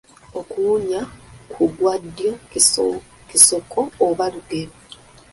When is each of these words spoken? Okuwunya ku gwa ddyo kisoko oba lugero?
Okuwunya 0.39 1.01
ku 1.51 1.63
gwa 1.75 1.93
ddyo 2.03 2.31
kisoko 3.31 3.79
oba 4.07 4.25
lugero? 4.33 4.73